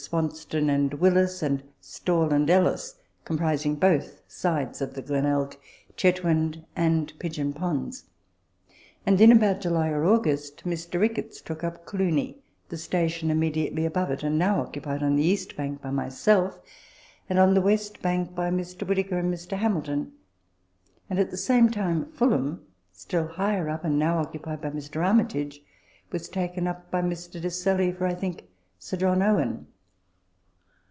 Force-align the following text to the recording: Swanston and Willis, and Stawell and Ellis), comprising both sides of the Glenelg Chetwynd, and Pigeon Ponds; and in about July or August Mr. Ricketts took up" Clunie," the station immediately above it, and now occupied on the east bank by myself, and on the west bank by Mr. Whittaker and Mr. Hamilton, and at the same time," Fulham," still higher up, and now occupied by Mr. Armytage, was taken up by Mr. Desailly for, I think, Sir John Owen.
Swanston 0.11 0.67
and 0.67 0.95
Willis, 0.95 1.43
and 1.43 1.61
Stawell 1.79 2.33
and 2.33 2.49
Ellis), 2.49 2.95
comprising 3.23 3.75
both 3.75 4.19
sides 4.27 4.81
of 4.81 4.95
the 4.95 5.01
Glenelg 5.03 5.55
Chetwynd, 5.95 6.65
and 6.75 7.13
Pigeon 7.19 7.53
Ponds; 7.53 8.05
and 9.05 9.21
in 9.21 9.31
about 9.31 9.61
July 9.61 9.89
or 9.89 10.03
August 10.03 10.65
Mr. 10.65 10.99
Ricketts 10.99 11.39
took 11.39 11.63
up" 11.63 11.85
Clunie," 11.85 12.37
the 12.69 12.77
station 12.79 13.29
immediately 13.29 13.85
above 13.85 14.09
it, 14.09 14.23
and 14.23 14.39
now 14.39 14.59
occupied 14.61 15.03
on 15.03 15.15
the 15.17 15.23
east 15.25 15.55
bank 15.55 15.83
by 15.83 15.91
myself, 15.91 16.59
and 17.29 17.37
on 17.37 17.53
the 17.53 17.61
west 17.61 18.01
bank 18.01 18.33
by 18.33 18.49
Mr. 18.49 18.87
Whittaker 18.87 19.19
and 19.19 19.31
Mr. 19.31 19.55
Hamilton, 19.55 20.13
and 21.11 21.19
at 21.19 21.29
the 21.29 21.37
same 21.37 21.69
time," 21.69 22.07
Fulham," 22.17 22.65
still 22.91 23.27
higher 23.27 23.69
up, 23.69 23.85
and 23.85 23.99
now 23.99 24.17
occupied 24.17 24.61
by 24.61 24.71
Mr. 24.71 25.05
Armytage, 25.05 25.61
was 26.11 26.27
taken 26.27 26.65
up 26.65 26.89
by 26.89 27.03
Mr. 27.03 27.39
Desailly 27.39 27.95
for, 27.95 28.07
I 28.07 28.15
think, 28.15 28.47
Sir 28.79 28.97
John 28.97 29.21
Owen. 29.21 29.67